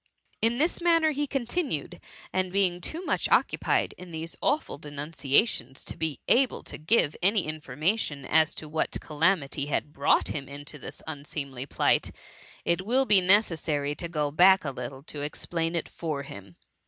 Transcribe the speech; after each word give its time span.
''In 0.41 0.57
this 0.57 0.81
manner 0.81 1.11
he 1.11 1.27
continued; 1.27 1.99
and 2.33 2.51
being 2.51 2.81
too 2.81 3.05
much 3.05 3.29
occupied 3.29 3.93
in 3.99 4.09
these 4.11 4.35
awful 4.41 4.79
denunciations, 4.79 5.85
to 5.85 5.95
be 5.95 6.19
able 6.27 6.63
to 6.63 6.79
give 6.79 7.15
any 7.21 7.45
information 7.45 8.25
as 8.25 8.55
to 8.55 8.67
what 8.67 8.99
cala 8.99 9.35
mity 9.37 9.67
had 9.67 9.93
brought 9.93 10.29
him 10.29 10.49
into 10.49 10.79
this 10.79 11.03
unseemly 11.05 11.67
plight, 11.67 12.09
it 12.65 12.83
will 12.83 13.05
be 13.05 13.21
necessary 13.21 13.93
to 13.93 14.09
go 14.09 14.31
back 14.31 14.65
a 14.65 14.71
little 14.71 15.03
to 15.03 15.21
explain 15.21 15.75
it 15.75 15.87
for 15.87 16.23
him. 16.23 16.55